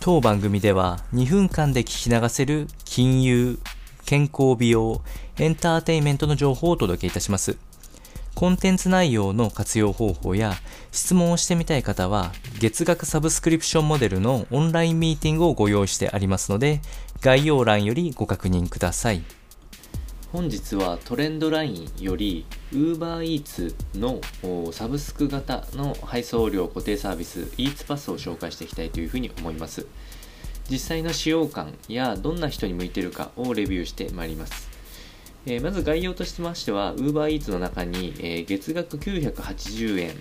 [0.00, 3.58] 当番組では2分間で聞き流せる金融、
[4.06, 5.02] 健康美容、
[5.38, 7.58] エンターテイメントの情報をお届けいたします。
[8.36, 10.54] コンテンツ内容の活用方法や
[10.92, 12.30] 質問をしてみたい方は
[12.60, 16.80] 月額サブスクリプションモデルのオンラインミーティングをご用意してありますので
[17.20, 19.24] 概要欄よりご確認ください。
[20.30, 24.20] 本日はトレンドラインより UberEats の
[24.72, 29.86] サブスク型の配送料固定サービス Eats パスを紹介していきたいというふうに思います。
[30.70, 34.68] 実際の使用感やどんな人に向いているかをレビューしてまいります。
[35.46, 40.14] え、まず概要としましては UberEats の中に、え、月額980円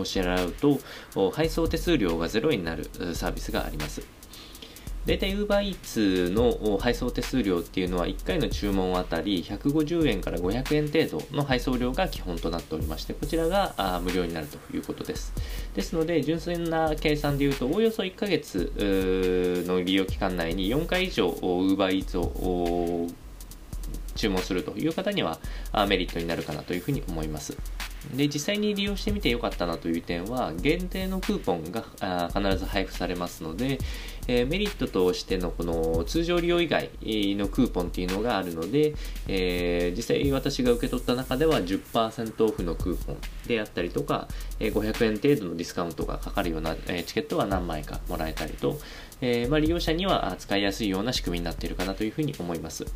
[0.00, 0.80] を支払うと
[1.32, 4.00] 配送手数料が0円になるサービスがあります。
[5.08, 15.32] 大体 UberEats の配送手数料っていうのは1回の注文あたり150円から500円程度の配送料が基本となっておりましてこちらが無料になるということです。
[15.74, 23.06] ですので純粋な計算でいうとおおよそ1ヶ月の利用期間内に4回以上 UberEats を
[24.14, 25.38] 注文するという方には
[25.88, 27.56] メリットになるかなというふうに思います。
[28.14, 31.84] で実際に利用してみてよかったなという点は限定のクーポンが
[32.28, 33.78] 必ず配布されますので、
[34.28, 38.94] えー、メリットとしてのこの通常利用以外のクーポンっていうのがあるので、
[39.26, 44.28] えー、実際私が受け取った中では10%オフのクーポンであったりとか、
[44.60, 48.78] え、500円程度のディスカウントがかかるような、えチケットは何枚かもらえたりと、
[49.20, 52.86] えまあ、利用者には使いやすいような仕組みになっているかなというふうに思います。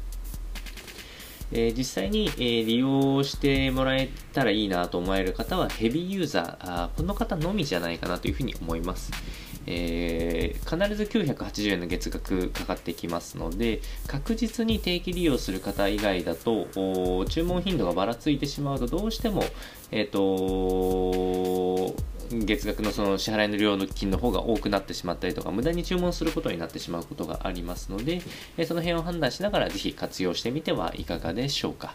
[1.53, 9.13] えー、実際に、えー、利用してもらえたらいいなと思える方はヘビーユーザーあーこの方のみじゃないかなというふうに思います、
[9.67, 16.67] えー、必ず980円の月額かかってきますので確実に定期利用する方以外だと
[17.27, 19.45] 注文頻度がばらついてしまうとどうしても
[19.91, 21.95] えっ、と
[22.41, 28.21] 月額のその支払いの料金の方が多くなってしまったりとか、無駄に注文することになってしまうことがありますので、
[28.67, 31.95] その辺を判断しながらぜひ活用してみてはいかがでしょうか。